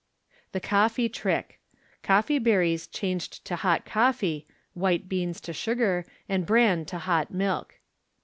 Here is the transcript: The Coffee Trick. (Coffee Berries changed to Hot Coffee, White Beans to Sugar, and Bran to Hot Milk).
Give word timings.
The 0.53 0.59
Coffee 0.59 1.09
Trick. 1.09 1.59
(Coffee 2.01 2.39
Berries 2.39 2.87
changed 2.87 3.45
to 3.45 3.55
Hot 3.57 3.85
Coffee, 3.85 4.47
White 4.73 5.07
Beans 5.07 5.39
to 5.41 5.53
Sugar, 5.53 6.07
and 6.27 6.43
Bran 6.43 6.85
to 6.85 6.97
Hot 6.97 7.29
Milk). 7.31 7.75